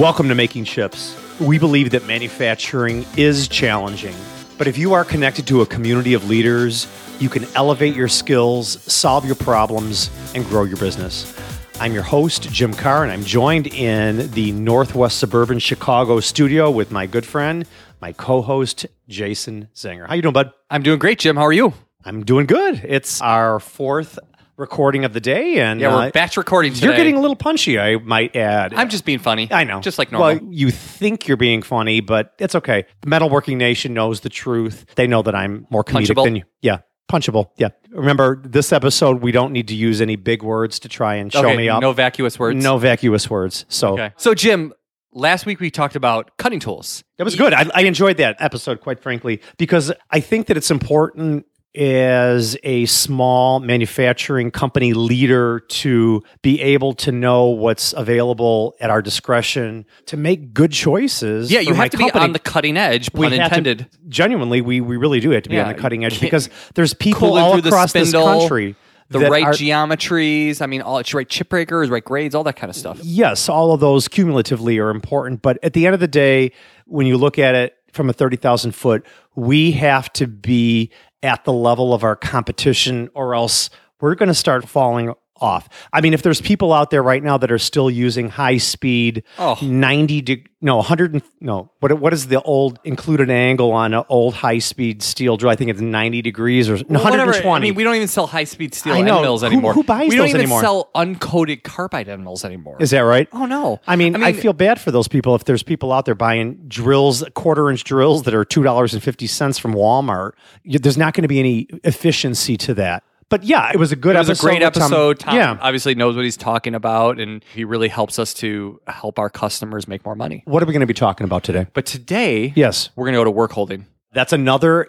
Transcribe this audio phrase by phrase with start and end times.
[0.00, 1.14] Welcome to Making Chips.
[1.38, 4.14] We believe that manufacturing is challenging,
[4.56, 6.86] but if you are connected to a community of leaders,
[7.18, 11.38] you can elevate your skills, solve your problems, and grow your business.
[11.80, 16.90] I'm your host, Jim Carr, and I'm joined in the Northwest Suburban Chicago studio with
[16.90, 17.66] my good friend,
[18.00, 20.08] my co-host, Jason Zenger.
[20.08, 20.54] How you doing, bud?
[20.70, 21.36] I'm doing great, Jim.
[21.36, 21.74] How are you?
[22.06, 22.80] I'm doing good.
[22.82, 24.18] It's our fourth
[24.60, 26.86] recording of the day, and Yeah, we're uh, batch recording today.
[26.86, 28.74] you're getting a little punchy, I might add.
[28.74, 29.48] I'm just being funny.
[29.50, 29.80] I know.
[29.80, 30.28] Just like normal.
[30.40, 32.86] Well, you think you're being funny, but it's okay.
[33.00, 34.86] The Metalworking Nation knows the truth.
[34.94, 36.24] They know that I'm more comedic Punchable?
[36.24, 36.44] than you.
[36.60, 36.78] Yeah.
[37.10, 37.50] Punchable.
[37.56, 37.70] Yeah.
[37.90, 41.40] Remember, this episode, we don't need to use any big words to try and show
[41.40, 41.80] okay, me up.
[41.80, 42.62] no vacuous words.
[42.62, 43.64] No vacuous words.
[43.68, 44.12] So Okay.
[44.16, 44.72] So, Jim,
[45.12, 47.02] last week we talked about cutting tools.
[47.18, 47.52] That was good.
[47.52, 52.84] I, I enjoyed that episode, quite frankly, because I think that it's important as a
[52.86, 60.16] small manufacturing company leader to be able to know what's available at our discretion to
[60.16, 61.50] make good choices.
[61.52, 62.20] Yeah, you have to company.
[62.20, 65.44] be on the cutting edge, We pun have to- genuinely, we, we really do have
[65.44, 68.74] to be on the cutting edge because there's people all across this country.
[69.08, 70.62] The right are- geometries.
[70.62, 73.00] I mean, all it's right chip breakers, right grades, all that kind of stuff.
[73.02, 75.42] yes, all of those cumulatively are important.
[75.42, 76.52] But at the end of the day,
[76.86, 80.90] when you look at it from a 30,000 foot, we have to be
[81.22, 85.68] at the level of our competition or else we're going to start falling off.
[85.92, 89.22] I mean, if there's people out there right now that are still using high speed,
[89.38, 89.58] Oh.
[89.62, 94.04] 90, de- no, 100, and- no, what, what is the old included angle on an
[94.08, 95.50] old high speed steel drill?
[95.50, 97.30] I think it's 90 degrees or no, Well, whatever.
[97.32, 97.50] 120.
[97.56, 99.72] I mean, we don't even sell high speed steel I end mills Who- anymore.
[99.72, 100.60] who buys we don't even anymore?
[100.60, 102.76] sell uncoated carbide end mills anymore.
[102.80, 103.28] is that right?
[103.32, 103.80] oh no.
[103.86, 107.24] I mean, I feel bad for those people if there's people out there buying drills,
[107.34, 110.32] quarter inch drills that are two dollars and fifty cents from Walmart.
[110.64, 113.02] There's not going to be any efficiency to that.
[113.30, 114.46] But yeah, it was a good It was episode.
[114.46, 114.82] a great with Tom.
[114.82, 115.18] episode.
[115.20, 115.56] Tom yeah.
[115.60, 119.86] obviously knows what he's talking about, and he really helps us to help our customers
[119.88, 120.42] make more money.
[120.46, 121.66] What are we going to be talking about today?
[121.72, 123.86] But today, Yes, we're going to go to work holding.
[124.12, 124.82] that's another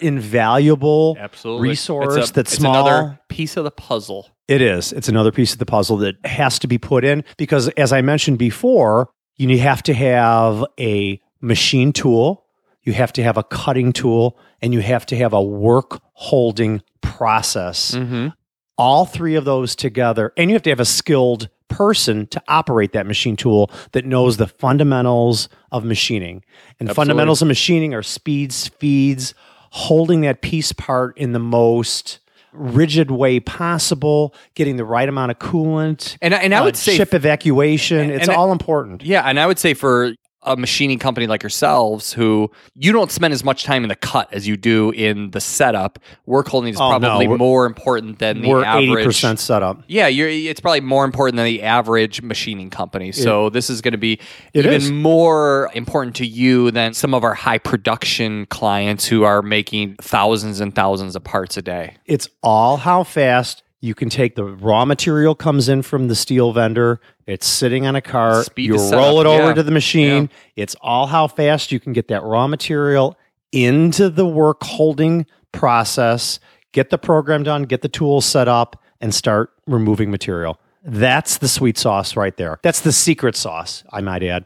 [0.46, 1.69] invaluable Absolutely.
[1.69, 2.88] resource It's a- that's it's small.
[2.88, 4.28] another piece of the puzzle.
[4.47, 4.91] It is.
[4.91, 8.02] It's another piece of the puzzle that has to be put in because, as I
[8.02, 12.44] mentioned before, you have to have a machine tool,
[12.84, 16.81] you have to have a cutting tool, and you have to have a work holding
[17.01, 17.91] process.
[17.95, 18.29] Mm-hmm.
[18.77, 22.94] All three of those together, and you have to have a skilled person to operate
[22.94, 26.44] that machine tool that knows the fundamentals of machining.
[26.79, 26.95] And Absolutely.
[26.95, 29.33] fundamentals of machining are speeds, speeds,
[29.72, 32.19] holding that piece part in the most
[32.53, 36.97] rigid way possible, getting the right amount of coolant, And and I uh, would say-
[36.97, 38.09] chip evacuation.
[38.09, 39.03] It's and I- all important.
[39.03, 40.13] Yeah, and I would say for
[40.44, 44.28] a machining company like yourselves, who you don't spend as much time in the cut
[44.34, 48.41] as you do in the setup, work holding is Oh, probably we're- more important than
[48.41, 49.06] the We're average.
[49.06, 49.84] percent set up.
[49.88, 53.12] Yeah, you're, it's probably more important than the average machining company.
[53.12, 54.19] So this is going to be
[54.56, 54.90] even is.
[54.91, 60.59] more important to you than some of our high production clients who are making thousands
[60.59, 61.97] and thousands of parts a day.
[62.06, 66.53] It's all how fast you can take the raw material comes in from the steel
[66.53, 67.02] vendor.
[67.25, 68.46] It's sitting on a cart.
[68.46, 69.53] Speed you roll it over yeah.
[69.56, 70.30] to the machine.
[70.56, 73.18] It's all how fast you can get that raw material
[73.52, 76.40] into the work holding process,
[76.72, 80.59] get the program done, get the tools set up, and start removing material.
[80.84, 82.59] That's the sweet sauce right there.
[82.62, 84.46] That's the secret sauce, I might add.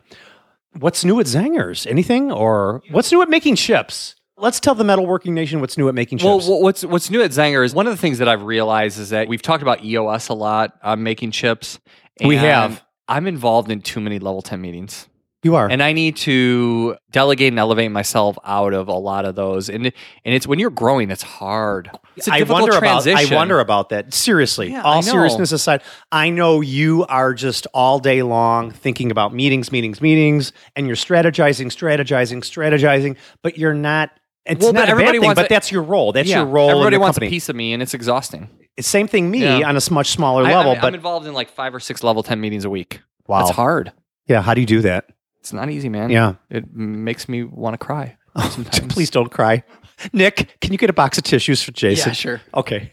[0.79, 1.85] What's new at Zenger's?
[1.85, 2.31] Anything?
[2.31, 4.16] Or what's new at making chips?
[4.38, 6.47] Let's tell the metalworking nation what's new at making Well, chips.
[6.47, 9.09] wh- what's what's new at Zenger is one of the things that I've realized is
[9.12, 11.79] that we've talked about EOS a lot, uh, making chips.
[12.23, 12.84] We have.
[13.07, 15.07] I'm involved in too many level ten meetings,
[15.44, 15.69] you are.
[15.69, 19.69] and I need to delegate and elevate myself out of a lot of those.
[19.69, 19.94] And and
[20.35, 21.90] it's when you're growing, it's hard.
[22.18, 23.18] It's a I difficult wonder transition.
[23.19, 24.13] about I wonder about that.
[24.13, 25.81] Seriously, Yeah, all seriousness aside,
[26.12, 30.95] I know you are just all day long thinking about meetings, meetings, meetings, and you're
[30.97, 34.09] strategizing, strategizing, strategizing, but you're not.
[34.45, 36.11] It's Well, but not a bad everybody thing, wants but it- that's your role.
[36.11, 36.69] That's Yeah, your role.
[36.69, 37.27] Everybody in wants company.
[37.27, 38.50] a piece of me, and it's exhausting.
[38.80, 39.68] Same thing, me Yeah.
[39.69, 40.74] on a much smaller I- level.
[40.74, 43.00] I, but am involved in like five or six level ten meetings a week.
[43.27, 43.92] wow, It's hard.
[44.27, 44.42] yeah.
[44.42, 45.06] How do you do that?
[45.39, 46.09] It's not easy, man.
[46.09, 46.33] Yeah.
[46.50, 48.18] it makes me want to cry.
[48.38, 48.94] Oh, sometimes.
[48.94, 49.63] Please don't cry,
[50.12, 50.57] Nick.
[50.59, 52.09] Can you get a box of tissues for Jason?
[52.09, 52.42] Yeah, sure.
[52.53, 52.92] Okay.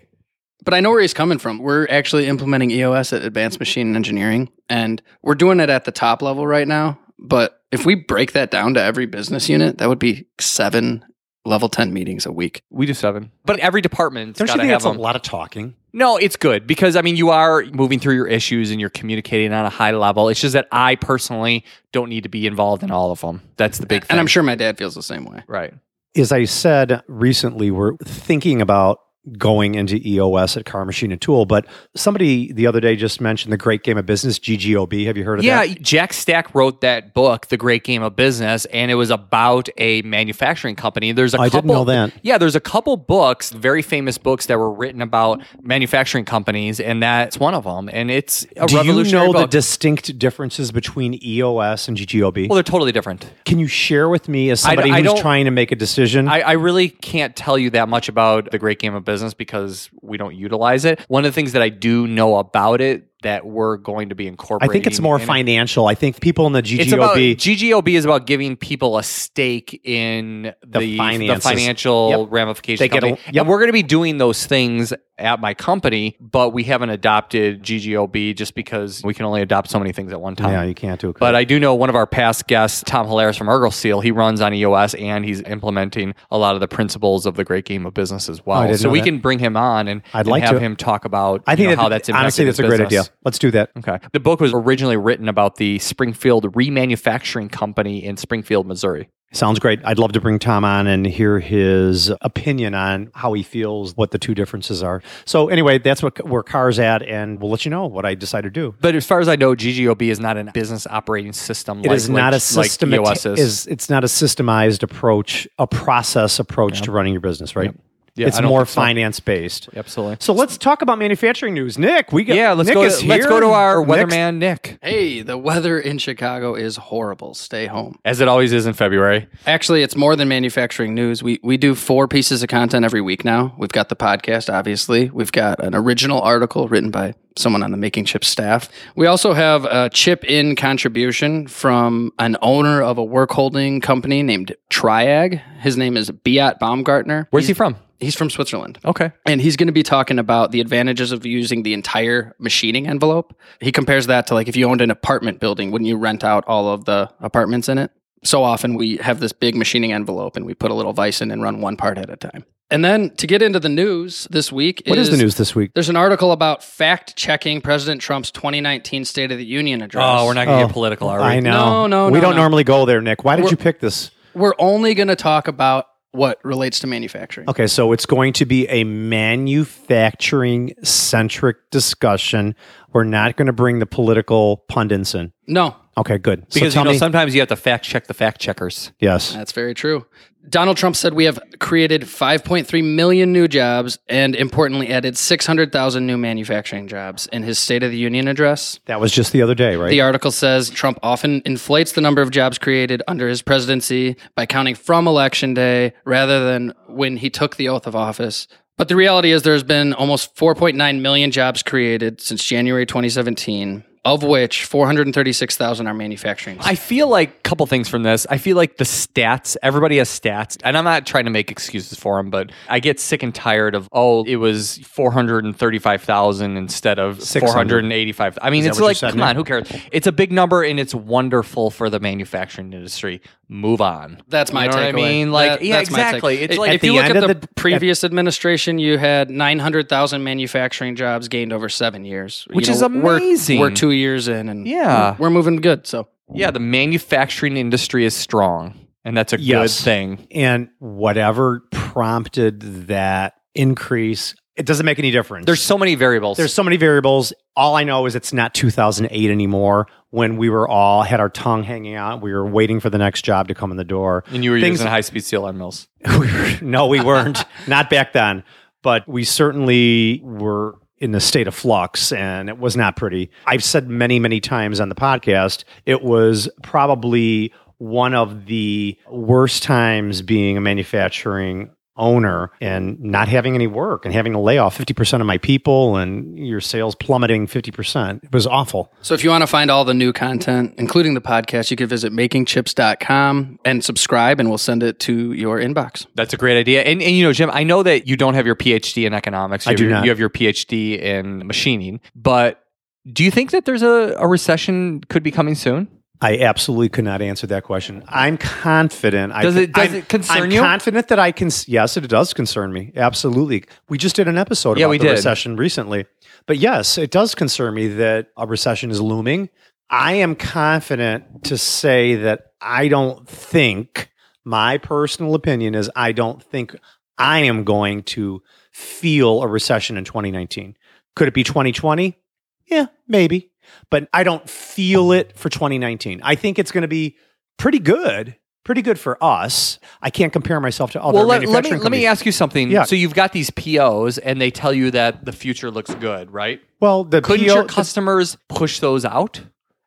[0.65, 1.59] But I know where he's coming from.
[1.59, 6.23] We're actually implementing EOS at Advanced Machine Engineering, and we're doing it at the top
[6.23, 7.01] level right now.
[7.19, 11.05] But if we break that down to every business unit, that would be seven
[11.45, 12.63] level 10 meetings a week.
[12.71, 15.75] We do seven, but every department Don't you think have that's a lot of talking?
[15.93, 19.53] No, it's good because I mean you are moving through your issues and you're communicating
[19.53, 20.29] on a high level.
[20.29, 23.43] It's just that I personally don't need to be involved in all of them.
[23.57, 24.11] That's the big thing.
[24.11, 25.43] And I'm sure my dad feels the same way.
[25.47, 25.75] right.
[26.15, 29.01] As I said recently, we're thinking about
[29.39, 31.47] going into EOS at Carr Machine and Tool.
[31.47, 31.65] But
[31.95, 35.07] somebody the other day just mentioned the great game of business, GGOB.
[35.07, 35.69] Have you heard of Yeah, that?
[35.69, 39.69] Yeah, Jack Stack wrote that book, The Great Game of Business, and it was about
[39.79, 41.13] a manufacturing company.
[41.13, 42.13] There's a I couple, didn't know that.
[42.23, 47.01] Yeah, there's a couple books, very famous books that were written about manufacturing companies, and
[47.01, 47.89] that's one of them.
[47.93, 52.49] And it's a Do you revolutionary know the distinct differences between EOS and GGOB?
[52.49, 53.31] well, they're totally different.
[53.45, 56.27] Can you share with me as somebody I who's trying to make a decision?
[56.27, 59.91] I, I really can't tell you that much about the great game of business because
[60.01, 61.01] we don't utilize it.
[61.09, 64.27] One of the things that I do know about it that we're going to be
[64.27, 64.71] incorporating.
[64.71, 65.87] I think it's more in it- financial.
[65.87, 66.81] I think people in the GGOB.
[66.81, 72.29] It's about GGOB is about giving people a stake in the, The the, financial Yep.
[72.31, 72.81] ramifications.
[72.81, 73.43] They get a- yep.
[73.43, 77.63] And we're going to be doing those things at my company, but we haven't adopted
[77.63, 80.51] GGOB just because we can only adopt so many things at one time.
[80.53, 81.17] yeah, you can't do it.
[81.19, 84.11] But I do know one of our past guests, Tom Hilaris from Ergo Seal, he
[84.11, 87.87] runs on EOS and he's implementing a lot of the principles of the great game
[87.87, 88.71] of business as oh, well.
[88.71, 89.05] Oh, so we that.
[89.05, 90.61] can bring him on and, I'd and like have to.
[90.61, 92.81] him talk about I think you know, that, how that's honestly that's a his great
[92.81, 93.05] idea.
[93.25, 93.71] Let's do that.
[93.79, 93.99] Okay.
[94.13, 99.09] The book was originally written about the Springfield Remanufacturing Company in Springfield, Missouri.
[99.35, 99.81] Sounds great.
[99.83, 104.11] I'd love to bring Tom on and hear his opinion on how he feels, what
[104.11, 105.03] the two differences are.
[105.25, 108.43] So anyway, that's what where Carr's at, and we'll let you know what I decide
[108.43, 108.75] to do.
[108.81, 111.79] But as far as I know, GGOB is not a business operating system.
[111.81, 112.95] It like, is not like, a like system.
[112.95, 113.39] EOS is.
[113.39, 117.75] is it's not a systemized approach, a process approach to running your business, right?
[118.15, 118.75] Yeah, it's more think so.
[118.83, 119.71] finance based.
[119.75, 120.19] Absolutely.
[120.21, 121.79] So let's talk about manufacturing news.
[121.79, 122.83] Nick, we got yeah, let's Nick go.
[122.83, 126.77] is To, let's go to our Nick's- weatherman Nick, Hey, the weather in Chicago is
[126.77, 127.33] horrible.
[127.35, 127.99] Stay home.
[128.05, 129.29] as it always is in February.
[129.47, 131.23] Actually, it's more than manufacturing news.
[131.23, 133.55] We we do four pieces of content every week now.
[133.57, 135.09] We've got the podcast, obviously.
[135.09, 138.69] We've got an original article written by someone on the Making Chip staff.
[138.95, 144.23] We also have a chip in contribution from an owner of a work holding company
[144.23, 145.41] named Triag.
[145.61, 147.29] His name is Beat Baumgartner.
[147.31, 147.77] Where's he from?
[148.03, 148.79] He's from Switzerland.
[148.85, 149.13] Okay.
[149.27, 153.35] And he's going to be talking about the advantages of using the entire machining envelope.
[153.61, 156.45] He compares that to like if you owned an apartment building, wouldn't you rent out
[156.47, 157.91] all of the apartments in it?
[158.25, 161.31] So often we have this big machining envelope and we put a little vise in
[161.31, 162.45] and run one part at a time.
[162.71, 165.73] And then to get into the news this week What is the news this week?
[165.75, 170.05] There's an article about fact checking President Trump's 2019 State of the Union address.
[170.09, 171.25] Oh, we're not going to Oh, get political, are we?
[171.25, 171.51] I know.
[171.51, 172.41] No, no, We no, don't no.
[172.43, 173.25] normally go there, Nick.
[173.25, 174.11] Why did We're- you pick this?
[174.35, 177.49] We're only going to talk about what relates to manufacturing.
[177.49, 182.55] Okay, so it's going to be a manufacturing centric discussion.
[182.93, 185.33] We're not going to bring the political pundits in.
[185.47, 186.47] No, Okay, good.
[186.53, 188.93] Because tell you know me- sometimes you have to fact check the fact checkers.
[188.99, 189.33] yes.
[189.33, 190.07] That's very true.
[190.49, 196.17] Donald Trump said we have created 5.3 million new jobs and importantly added 600,000 new
[196.19, 198.81] manufacturing jobs in his State of the Union address.
[198.87, 199.89] That was just the other day, right?
[199.91, 204.47] The article says Trump often inflates the number of jobs created under his presidency by
[204.47, 208.49] counting from election day rather than when he took the oath of office.
[208.77, 214.25] But the reality is there's been almost 4.9 million jobs created since January 2017, of
[214.25, 216.59] which 436,000 are manufacturing.
[216.61, 218.27] I feel like a couple things from this.
[218.29, 221.97] I feel like the stats, everybody has stats, and I'm not trying to make excuses
[221.99, 227.23] for them, but I get sick and tired of, oh, it was 435,000 instead of
[227.23, 227.53] 600.
[227.53, 228.39] 485.
[228.43, 229.29] I mean, it's like, said, come Nick?
[229.29, 229.71] on, who cares?
[229.93, 233.21] It's a big number and it's wonderful for the manufacturing industry.
[233.53, 234.23] Move on.
[234.29, 235.31] That's my You know what I mean?
[235.31, 236.07] Like, That- yeah, that's my take.
[236.07, 236.37] exactly.
[236.39, 238.97] It's like- if At the you look end at of the, the- previous administration, you
[238.97, 243.61] had 900,000 manufacturing jobs gained over seven years, You Which is we're- amazing.
[243.61, 245.17] We're, two years in, and Yeah.
[245.19, 245.87] we're, we're moving good.
[245.87, 248.73] So Yeah, the manufacturing industry is strong,
[249.05, 249.79] and that's a Yes.
[249.79, 250.27] good thing.
[250.31, 255.47] and whatever prompted that increase, it doesn't make any difference.
[255.47, 256.37] There's so many variables.
[256.37, 257.33] There's so many variables.
[257.57, 261.63] All I know is it's not 2008 anymore when we were all had our tongue
[261.63, 262.21] hanging out.
[262.21, 264.25] We were waiting for the next job to come in the door.
[264.29, 265.89] and you were Things- using high speed steel end mills.
[266.19, 267.45] We were- no, we weren't.
[267.67, 268.45] not back then.
[268.83, 273.31] But we certainly were in a state of flux and it was not pretty.
[273.47, 279.63] I've said many, many times on the podcast, it was probably one of the worst
[279.63, 284.77] times being a manufacturing owner and not having any work and having to lay off
[284.77, 288.25] 50% of my people and your sales plummeting 50%.
[288.25, 288.93] It was awful.
[289.03, 291.89] So if you want to find all the new content, including the podcast, you can
[291.89, 296.07] visit makingchips.com and subscribe and we'll send it to your inbox.
[296.15, 296.83] That's a great idea.
[296.83, 299.67] And, and you know, Jim, I know that you don't have your PhD in economics.
[299.67, 300.05] You I have do your, not.
[300.05, 302.01] You have your PhD in machining.
[302.15, 302.63] But
[303.11, 305.89] do you think that there's a, a recession could be coming soon?
[306.23, 308.05] I absolutely could not answer that question.
[308.09, 309.33] I'm confident.
[309.43, 310.61] Does I, it- does I'm, it concern I'm you?
[310.61, 311.51] confident that I can.
[311.67, 312.93] Yes, it does concern me.
[312.97, 313.65] Absolutely.
[313.89, 315.11] We just did an episode Yeah, about we the did.
[315.13, 316.07] recession recently.
[316.47, 319.49] But yes, it does concern me that a recession is looming.
[319.91, 324.09] I am confident to say that I don't think.
[324.45, 326.75] My personal opinion is I don't think
[327.17, 330.77] I am going to feel a recession in 2019.
[331.15, 332.19] Could it be 2020?
[332.67, 333.52] Yeah, maybe.
[333.91, 336.21] But I don't feel it for 2019.
[336.23, 337.17] I think it's going to be
[337.59, 338.37] pretty good.
[338.65, 339.81] Pretty good for us.
[340.01, 342.31] I can't compare myself to other well, let, let me manufacturing let me ask you
[342.31, 342.71] something.
[342.71, 342.85] Yeah.
[342.85, 346.61] So you've got these POs, and they tell you that the future looks good, right?
[346.79, 349.41] Well, the Couldn't PO your customers push those out?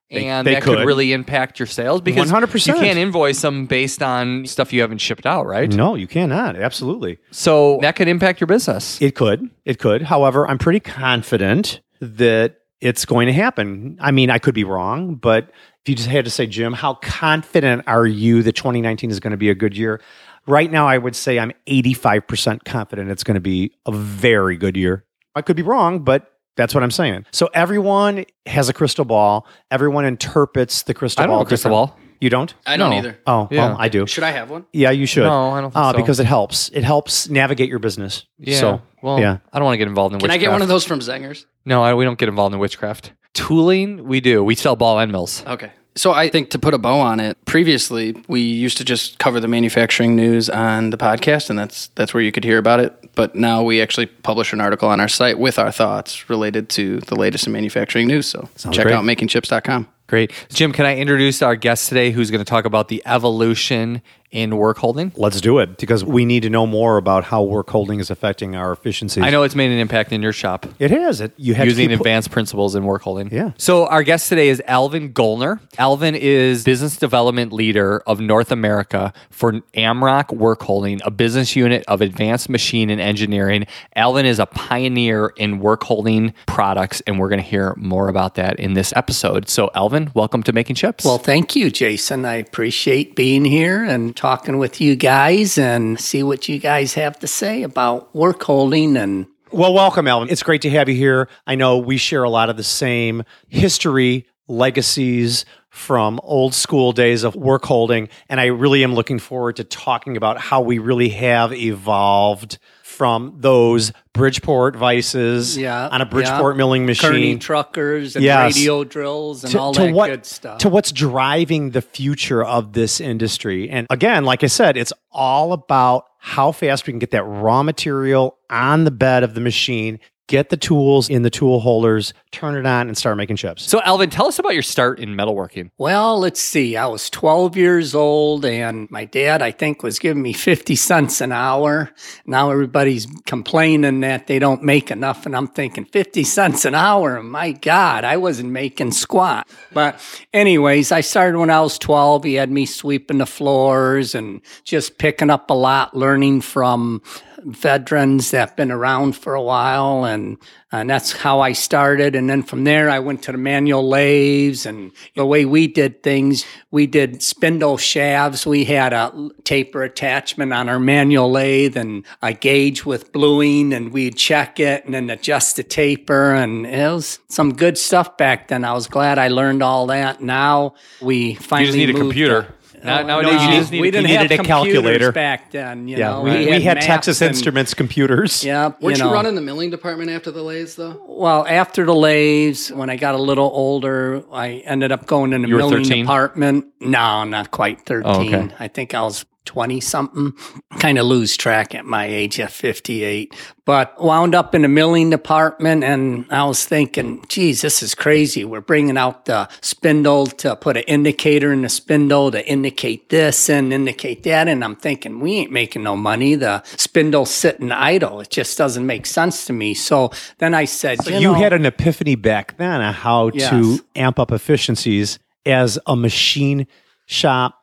[0.10, 0.78] They- and they that could.
[0.80, 0.86] could.
[0.86, 2.68] really impact your sales because 100%.
[2.68, 5.70] you can't invoice them based on stuff you haven't shipped out, right?
[5.74, 6.56] No, you cannot.
[6.56, 7.18] Absolutely.
[7.32, 9.02] So that could impact your business.
[9.02, 9.50] It could.
[9.66, 10.04] It could.
[10.04, 13.98] However, I'm pretty confident that it's going to happen.
[14.00, 15.46] I mean, I could be wrong, but
[15.82, 19.32] if you just had to say, Jim, how confident are you that 2019 is going
[19.32, 20.00] to be a good year?
[20.46, 24.78] Right now, I would say I'm 85% confident it's going to be a very good
[24.78, 25.04] year.
[25.34, 27.26] I could be wrong, but that's what I'm saying.
[27.32, 29.48] So everyone has a crystal ball.
[29.72, 31.40] Everyone interprets the crystal I don't ball.
[31.40, 32.00] know crystal ball.
[32.22, 32.54] You don't?
[32.66, 32.98] I don't No.
[32.98, 33.18] either.
[33.28, 33.68] Oh, Yeah.
[33.70, 34.08] well, I do.
[34.08, 34.66] Should I have one?
[34.74, 35.24] Yeah, you should.
[35.24, 35.98] No, I don't think uh, so.
[35.98, 36.70] because it helps.
[36.74, 38.26] It helps navigate your business.
[38.40, 38.60] Yeah.
[38.60, 39.38] So, well, yeah.
[39.54, 40.24] I don't want to get involved in witchcraft.
[40.24, 40.42] Can I witchcraft.
[40.42, 41.46] get one of those from Zengers?
[41.66, 43.12] No, I, we don't get involved in witchcraft.
[43.34, 44.44] Tooling, we do.
[44.44, 45.44] We sell ball end mills.
[45.46, 45.72] Okay.
[45.98, 49.40] So I think to put a bow on it, previously we used to just cover
[49.40, 53.16] the manufacturing news on the podcast, and that's that's where you could hear about it.
[53.16, 57.00] But now we actually publish an article on our site with our thoughts related to
[57.00, 58.26] the latest in manufacturing news.
[58.28, 58.94] So check great.
[58.94, 59.88] out makingchips.com.
[60.08, 60.32] Great.
[60.50, 64.58] Jim, can I introduce our guest today who's going to talk about the evolution in
[64.58, 65.12] work holding?
[65.16, 68.56] Let's do it because we need to know more about how work holding is affecting
[68.56, 69.22] our efficiency.
[69.22, 70.66] I know it's made an impact in your shop.
[70.80, 71.22] it has.
[71.22, 73.32] It you have using to keep, advanced principles in work holding.
[73.32, 73.52] Yeah.
[73.58, 75.60] So our guest today is Alvin Goellner.
[75.78, 81.84] Alvin is business development leader of North America for Amrok Work Holding, a business unit
[81.88, 83.66] of advanced machine and engineering.
[83.96, 88.36] Alvin is a pioneer in work holding products, and we're going to hear more about
[88.36, 89.50] that in this episode.
[89.50, 91.06] So, Alvin, welcome to Making Chips.
[91.06, 92.26] Well, thank you, Jason.
[92.26, 97.20] I appreciate being here and talking with you guys and see what you guys have
[97.20, 100.30] to say about work holding and Well, welcome, Alvin.
[100.30, 101.30] It's great to have you here.
[101.46, 107.24] I know we share a lot of the same history, legacies from old school days
[107.24, 111.10] of work holding, and I really am looking forward to talking about how we really
[111.10, 112.58] have evolved
[112.96, 116.10] from those Bridgeport vices yeah on a yeah.
[116.10, 117.10] Bridgeport milling machine.
[117.12, 118.56] Kearney Treckers and Yes.
[118.56, 120.58] radial drills and to, all to that what, good stuff.
[120.60, 123.70] To what's driving the future of this industry.
[123.70, 127.62] And again, like I said, it's all about how fast we can get that raw
[127.62, 132.56] material on the bed of the machine, get the tools in the tool holders, turn
[132.56, 133.64] it on, and start making chips.
[133.64, 135.70] so, Alvin, tell us about your start in metalworking.
[135.78, 136.76] Well, let's see.
[136.76, 141.22] I was 12 years old, and my dad, I think, was giving me 50 cents
[141.22, 141.92] an hour.
[142.26, 147.22] Now everybody's complaining that they don't make enough, and I'm thinking 50 cents an hour.
[147.22, 149.48] My God, I wasn't making squat.
[149.74, 150.00] But,
[150.34, 152.24] anyways, I started when I was 12.
[152.24, 157.02] He had me sweeping the floors and just picking up a lot, learning from
[157.46, 160.38] veterans that have been around for a while and
[160.72, 162.16] and that's how I started.
[162.16, 166.04] And then from there I went to the manual lathes and the way we did
[166.04, 168.46] things we did spindle shafts.
[168.46, 173.94] We had a taper attachment on our manual lathe and a gauge with bluing and
[173.94, 176.34] we'd check it and then adjust the taper.
[176.34, 178.66] And it was some good stuff back then.
[178.66, 180.20] I was glad I learned all that.
[180.22, 182.42] Now we finally You just need a computer.
[182.42, 182.54] to-
[182.86, 185.12] Now- nowadays, you no, just need we didn't you have needed a computers calculator.
[185.12, 185.88] back then.
[185.88, 188.44] You yeah, know, we, we had maps Texas and- Instruments computers.
[188.44, 189.12] Yeah, Weren't you, know.
[189.14, 191.04] running the milling department after the lathes, though?
[191.08, 195.42] Well, after the lathes, when I got a little older, I ended up going in
[195.42, 196.04] the You were milling 13?
[196.06, 196.66] department.
[196.80, 198.04] No, not quite 13.
[198.06, 198.54] Oh, okay.
[198.60, 200.34] I think I was 20 something.
[200.80, 203.34] Kind of lose track at my age at 58.
[203.66, 208.46] But wound up in a milling department and I was thinking, geez, this is crazy.
[208.46, 213.50] We're bringing out the spindle to put an indicator in the spindle to indicate this
[213.50, 214.48] and indicate that.
[214.48, 216.36] And I'm thinking, we ain't making no money.
[216.36, 218.22] The spindle's sitting idle.
[218.22, 219.74] It just doesn't make sense to me.
[219.74, 223.50] So then I said, you, you know, had an epiphany back then on how Yes.
[223.50, 226.68] to amp up efficiencies as a machine
[227.08, 227.60] shop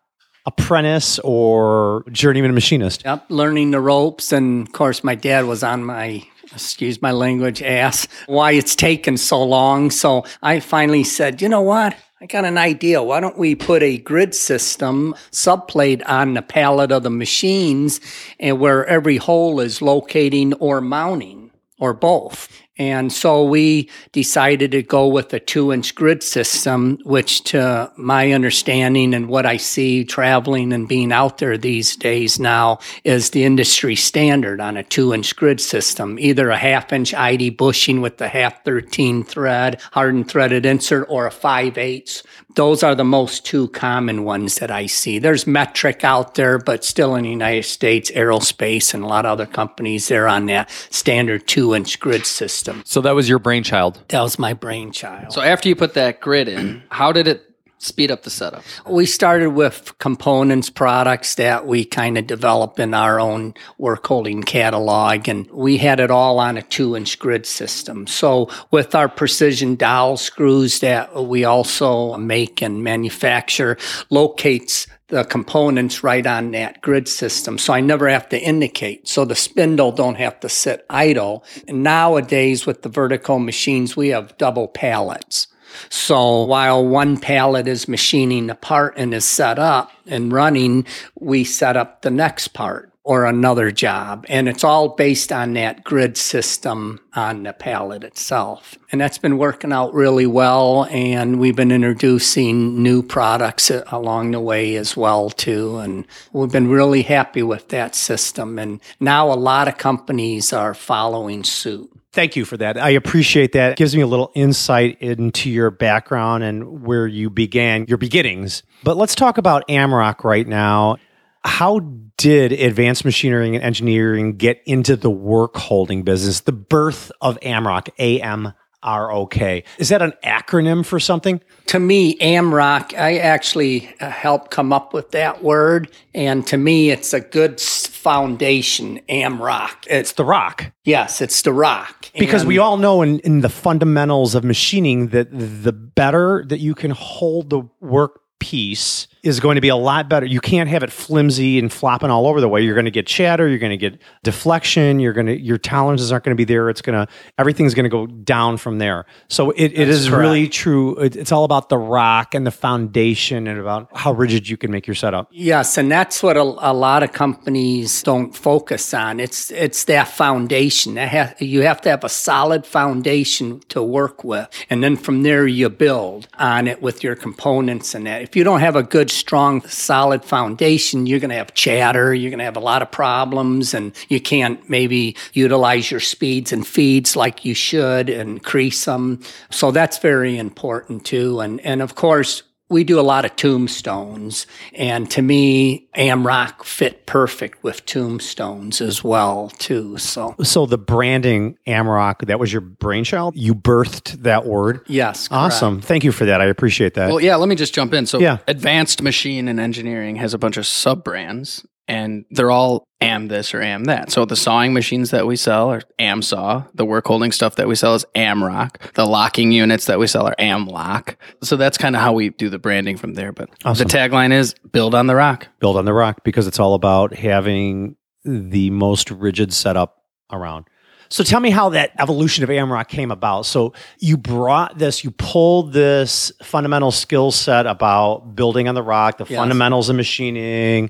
[0.46, 3.04] apprentice or journeyman machinist.
[3.04, 4.32] Yep, learning the ropes.
[4.32, 9.16] And of course, my dad was on my, excuse my language, ass, why it's taken
[9.16, 9.90] so long.
[9.90, 11.96] So I finally said, you know what?
[12.20, 13.02] I got an idea.
[13.02, 18.00] Why don't we put a grid system subplate on the pallet of the machines
[18.38, 21.51] and where every hole is locating or mounting
[21.82, 22.48] or both?
[22.78, 28.32] And so we decided to go with a two inch grid system, which to my
[28.32, 33.44] understanding and what I see traveling and being out there these days now is the
[33.44, 38.16] industry standard on a two inch grid system, either a half inch ID bushing with
[38.16, 42.22] the half 13 thread, hardened threaded insert, or a 5 eighths.
[42.54, 45.18] Those are the most two common ones that I see.
[45.18, 49.32] There's metric out there, but still in the United States, aerospace and a lot of
[49.32, 52.82] other companies, they're on that standard two inch grid system.
[52.84, 54.02] So that was your brainchild.
[54.08, 55.32] That was my brainchild.
[55.32, 57.52] So after you put that grid in, how did it
[57.82, 58.62] speed up the setup?
[58.88, 64.42] We started with components products that we kind of develop in our own work holding
[64.42, 68.06] catalog, and we had it all on a two inch grid system.
[68.06, 73.76] So, with our precision dowel screws that we also make and manufacture,
[74.10, 77.58] locates the components right on that grid system.
[77.58, 79.06] So I never have to indicate.
[79.06, 81.44] So the spindle don't have to sit idle.
[81.68, 85.48] And nowadays with the vertical machines, we have double pallets.
[85.90, 90.86] So while one pallet is machining the part and is set up and running,
[91.20, 94.24] we set up the next part or another job.
[94.28, 98.78] And it's all based on that grid system on the pallet itself.
[98.92, 100.84] And that's been working out really well.
[100.84, 105.78] And we've been introducing new products uh, along the way as well, too.
[105.78, 108.58] And we've been really happy with that system.
[108.58, 111.90] And now a lot of companies are following suit.
[112.12, 112.76] Thank you for that.
[112.76, 113.72] I appreciate that.
[113.72, 118.62] It gives me a little insight into your background and where you began, your beginnings.
[118.84, 120.98] But let's talk about Amrok right now.
[121.44, 121.80] How
[122.16, 126.40] did advanced machinery and engineering get into the work holding business?
[126.40, 129.64] The birth of Amrok, A M R O K.
[129.78, 131.40] Is that an acronym for something?
[131.66, 135.90] To me, Amrok, I actually uh, helped come up with that word.
[136.14, 139.86] And to me, it's a good foundation, Amrok.
[139.88, 140.72] It's the rock.
[140.84, 142.06] Yes, it's the rock.
[142.18, 146.58] Because and we all know in, in the fundamentals of machining that the better that
[146.58, 150.26] you can hold the work piece is going to be a lot better.
[150.26, 152.62] You can't have it flimsy and flopping all over the way.
[152.62, 153.48] You're going to get chatter.
[153.48, 154.98] You're going to get deflection.
[154.98, 156.68] You're going to your tolerances aren't going to be there.
[156.68, 159.06] It's going to everything's going to go down from there.
[159.28, 160.20] So it, it is correct.
[160.20, 160.96] really true.
[160.96, 164.72] It, it's all about the rock and the foundation and about how rigid you can
[164.72, 165.28] make your setup.
[165.30, 169.20] Yes, and that's what a, a lot of companies don't focus on.
[169.20, 170.94] It's it's that foundation.
[170.94, 175.22] That has, you have to have a solid foundation to work with, and then from
[175.22, 178.22] there you build on it with your components and that.
[178.22, 182.30] If you don't have a good strong, solid foundation, you're going to have chatter, you're
[182.30, 186.66] going to have a lot of problems, and you can't maybe utilize your speeds and
[186.66, 189.20] feeds like you should and increase them.
[189.50, 191.40] So that's very important too.
[191.40, 192.42] And, and of course,
[192.72, 194.46] we do a lot of tombstones.
[194.74, 199.98] And to me, Amrok fit perfect with tombstones as well, too.
[199.98, 203.36] So, so the branding Amrok, that was your brainchild?
[203.36, 204.80] You birthed that word?
[204.88, 205.28] Yes.
[205.28, 205.54] Correct.
[205.54, 205.80] Awesome.
[205.80, 206.40] Thank you for that.
[206.40, 207.08] I appreciate that.
[207.08, 208.06] Well, yeah, let me just jump in.
[208.06, 208.38] So, yeah.
[208.48, 213.54] Advanced Machine and Engineering has a bunch of sub brands and they're all am this
[213.54, 214.10] or am that.
[214.10, 216.64] So the sawing machines that we sell are am saw.
[216.74, 218.92] The work holding stuff that we sell is Amrok.
[218.94, 221.16] The locking units that we sell are am lock.
[221.42, 223.32] So that's kind of how we do the branding from there.
[223.32, 223.86] But awesome.
[223.86, 225.48] the tagline is build on the rock.
[225.58, 229.98] Build on the rock because it's all about having the most rigid setup
[230.30, 230.66] around.
[231.12, 233.44] So tell me how that evolution of Amrok came about.
[233.44, 239.18] So you brought this, you pulled this fundamental skill set about building on the rock,
[239.18, 239.36] the yes.
[239.36, 240.88] fundamentals of machining,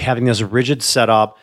[0.00, 1.36] having this rigid setup,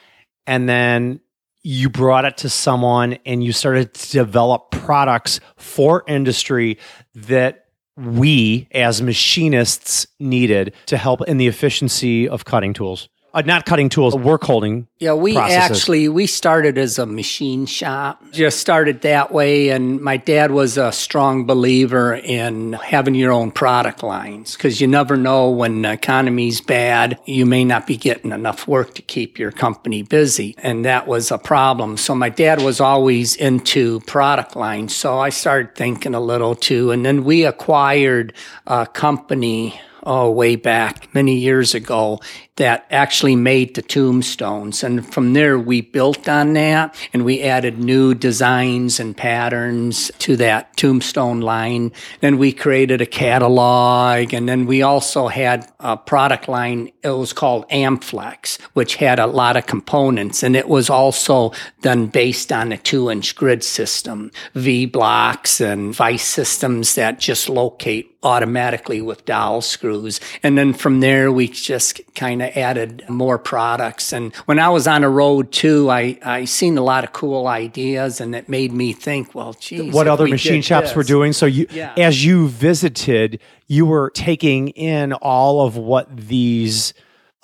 [0.47, 1.19] and then
[1.61, 6.79] you brought it to someone and you started to develop products for industry
[7.13, 13.65] that we as machinists needed to help in the efficiency of cutting tools uh, not
[13.65, 14.87] cutting tools, work holding.
[14.97, 15.77] Yeah, we processes.
[15.77, 18.23] actually we started as a machine shop.
[18.31, 23.51] Just started that way, and my dad was a strong believer in having your own
[23.51, 28.31] product lines because you never know when the economy's bad, you may not be getting
[28.31, 31.97] enough work to keep your company busy, and that was a problem.
[31.97, 36.91] So my dad was always into product lines, so I started thinking a little too,
[36.91, 38.31] and then we acquired
[38.65, 42.21] a company oh, way back many years ago
[42.57, 44.83] that actually made the tombstones.
[44.83, 50.37] And from there, we built on that and we added new designs and patterns to
[50.37, 51.91] that tombstone line.
[52.21, 56.91] Then we created a catalog and then we also had a product line.
[57.03, 62.07] It was called Amflex, which had a lot of components and it was also then
[62.07, 68.15] based on a two inch grid system, V blocks and vice systems that just locate
[68.25, 70.19] automatically with dowel screws.
[70.41, 74.13] And then from there, we just kind of of added more products.
[74.13, 77.47] And when I was on the road too, I, I seen a lot of cool
[77.47, 79.93] ideas and it made me think, well, geez.
[79.93, 81.33] what other we machine shops were doing.
[81.33, 81.93] So you, Yeah.
[81.97, 86.93] as you visited, you were taking in all of what these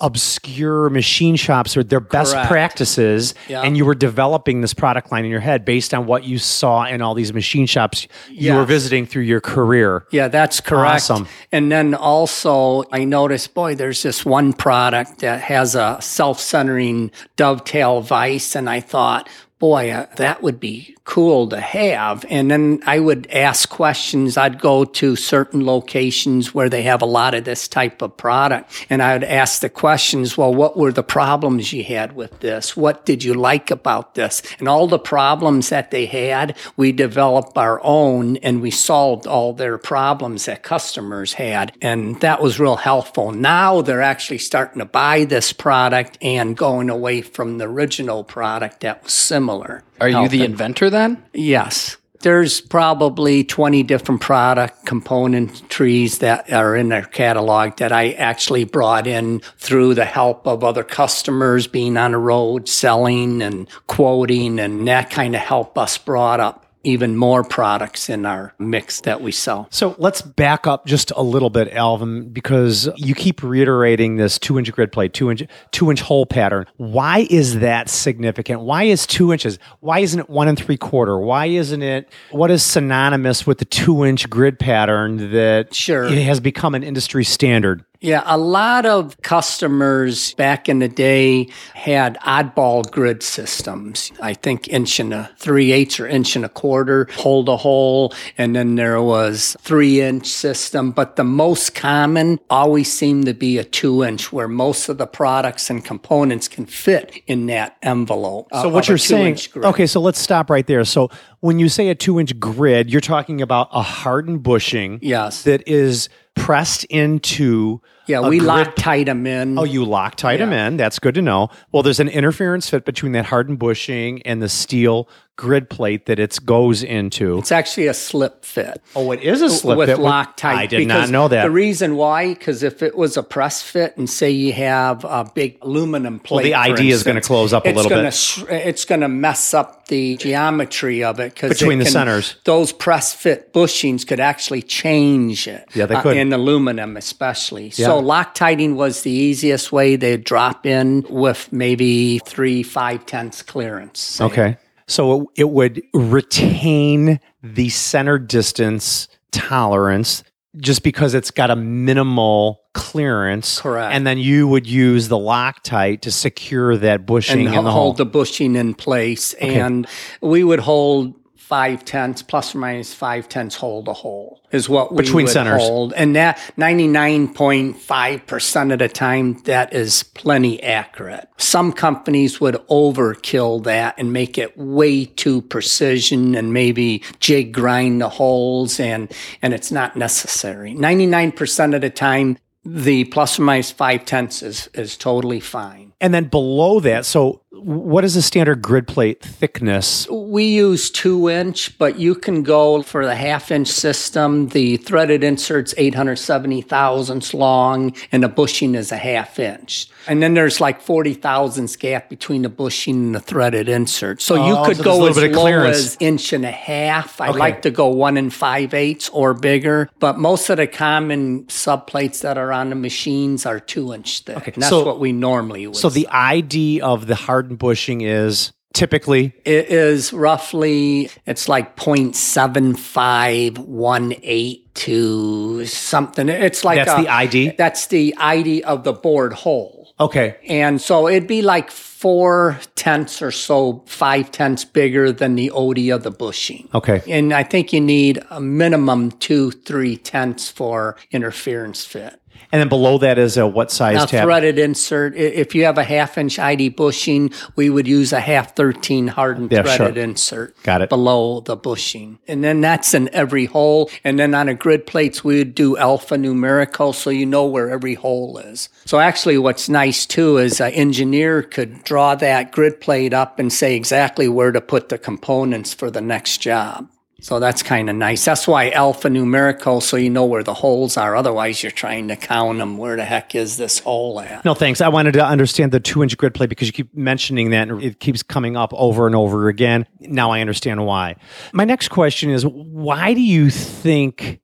[0.02, 2.48] obscure machine shops or their best Correct.
[2.48, 3.62] practices Yeah.
[3.62, 6.84] and you were developing this product line in your head based on what you saw
[6.84, 10.94] in all these machine shops you were visiting through your career Yeah, that's correct.
[11.10, 11.26] Awesome.
[11.52, 17.10] And then also, I noticed, boy, there's this one product that has a self centering
[17.36, 18.56] dovetail vise.
[18.56, 19.28] And I thought,
[19.62, 22.24] boy, uh, that would be cool to have.
[22.28, 24.36] And then I would ask questions.
[24.36, 28.86] I'd go to certain locations where they have a lot of this type of product.
[28.90, 32.76] And I would ask the questions, well, what were the problems you had with this?
[32.76, 34.42] What did you like about this?
[34.58, 39.52] And all the problems that they had, we developed our own and we solved all
[39.52, 41.72] their problems that customers had.
[41.80, 43.30] And that was real helpful.
[43.30, 48.80] Now they're actually starting to buy this product and going away from the original product
[48.80, 49.51] that was similar.
[50.00, 51.22] Are you the inventor then?
[51.32, 51.96] Yes.
[52.20, 58.62] There's probably 20 different product component trees that are in their catalog that I actually
[58.64, 64.60] brought in through the help of other customers being on the road, selling and quoting,
[64.60, 69.20] and that kind of helped us brought up even more products in our mix that
[69.20, 69.68] we sell.
[69.70, 74.58] So let's back up just a little bit, Alvin, because you keep reiterating this two
[74.58, 76.66] inch grid plate, two inch two inch hole pattern.
[76.76, 78.60] Why is that significant?
[78.60, 79.58] Why is two inches?
[79.80, 81.18] Why isn't it one and three quarter?
[81.18, 86.04] Why isn't it what is synonymous with the two inch grid pattern that Sure.
[86.04, 87.84] it has become an industry standard?
[88.02, 94.10] Yeah, a lot of customers back in the day had oddball grid systems.
[94.20, 98.12] I think inch and a three eighths or inch and a quarter, hold a hole,
[98.36, 100.90] and then there was three inch system.
[100.90, 105.06] But the most common always seemed to be a two inch, where most of the
[105.06, 108.48] products and components can fit in that envelope.
[108.50, 109.38] Uh, so of what you're saying?
[109.54, 110.84] Okay, so let's stop right there.
[110.84, 115.44] So when you say a two inch grid, you're talking about a hardened bushing Yes.
[115.44, 119.58] that is pressed into Yeah, we grid Loctite them in.
[119.58, 120.76] Oh, you Loctite them in.
[120.76, 121.50] That's good to know.
[121.70, 125.08] Well, there's an interference fit between that hardened bushing and the steel
[125.42, 127.38] grid plate that it goes into.
[127.38, 128.80] It's actually a slip fit.
[128.94, 129.78] Oh, it is a slip fit.
[129.78, 129.98] with fit.
[129.98, 130.44] Loctite.
[130.44, 131.42] I did not know that.
[131.42, 135.28] The reason why, because if it was a press fit, and say you have a
[135.34, 138.66] big aluminum plate, the for ID is gonna close up a little gonna bit.
[138.66, 142.36] it's going to mess up the geometry of it because Between the centers.
[142.44, 145.68] Those press fit bushings could actually change it.
[145.74, 146.16] Yeah, they uh, could.
[146.16, 147.70] in aluminum, especially.
[147.70, 149.96] So Loctiting was the easiest way.
[149.96, 154.00] They'd drop in with maybe three five tenths clearance.
[154.00, 154.24] say.
[154.24, 154.56] okay.
[154.92, 160.22] So it, it would retain the center distance tolerance
[160.58, 163.60] just because it's got a minimal clearance.
[163.60, 163.94] Correct.
[163.94, 167.82] And then you would use the Loctite to secure that bushing and in the hole.
[167.82, 169.34] hold the bushing in place.
[169.34, 169.58] Okay.
[169.58, 169.86] And
[170.20, 171.14] we would hold
[171.52, 175.32] five tenths, plus or minus five tenths, hole a hole is what we Between would
[175.34, 175.60] centers.
[175.60, 175.92] hold.
[175.92, 181.28] And that 99.5% of the time, that is plenty accurate.
[181.36, 188.00] Some companies would overkill that and make it way too precision and maybe jig grind
[188.00, 189.12] the holes and,
[189.42, 190.74] and it's not necessary.
[190.74, 195.92] 99% of the time, the plus or minus five tenths is, is totally fine.
[196.00, 200.08] and then below that, so what is the standard grid plate thickness?
[200.08, 204.48] We use two inch, but you can go for the half inch system.
[204.48, 209.88] The threaded insert's 870 thousandths long and the bushing is a half inch.
[210.08, 214.22] And then there's like 40 thousandths gap between the bushing and the threaded insert.
[214.22, 215.76] So you Oh, could so go as low clearance.
[215.76, 217.20] as inch and a half.
[217.20, 217.38] I Okay.
[217.38, 222.22] like to go one and five eighths or bigger, but most of the common subplates
[222.22, 224.54] that are on the machines are two inch thick.
[224.54, 228.52] And that's so- what we normally would So the ID of the hardened bushing is
[228.72, 236.28] typically It is roughly, it's like 0.7518 to something.
[236.28, 237.54] It's like That's a- the ID?
[237.58, 239.94] That's the ID of the bored hole.
[240.00, 240.36] okay.
[240.48, 245.90] And so it'd be like four tenths or so, five tenths bigger than the OD
[245.90, 246.68] of the bushing.
[246.74, 247.02] Okay.
[247.08, 252.18] And I think you need a minimum two, three tenths for interference fit.
[252.50, 254.24] And then below that is a what size Now, tab?
[254.24, 255.14] threaded insert.
[255.16, 259.52] If you have a half inch ID bushing, we would use a half 13 hardened
[259.52, 260.04] Yeah, threaded sure.
[260.04, 260.62] insert.
[260.62, 260.88] Got it.
[260.88, 262.18] Below the bushing.
[262.26, 263.90] And then that's in every hole.
[264.04, 267.70] And then on a grid plates, we would do alpha numerical so you know where
[267.70, 268.68] every hole is.
[268.84, 273.52] So actually, what's nice too is an engineer could draw that grid plate up and
[273.52, 276.88] say exactly where to put the components for the next job.
[277.22, 278.24] So that's kind of nice.
[278.24, 281.14] That's why alphanumerical, so you know where the holes are.
[281.14, 282.76] Otherwise, you're trying to count them.
[282.76, 284.44] Where the heck is this hole at?
[284.44, 284.80] No, thanks.
[284.80, 287.80] I wanted to understand the two inch grid plate because you keep mentioning that and
[287.80, 289.86] it keeps coming up over and over again.
[290.00, 291.14] Now I understand why.
[291.52, 294.40] My next question is why do you think